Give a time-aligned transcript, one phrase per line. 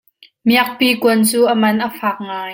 [0.47, 2.49] Miakpi kuan cu a man a fak ngai.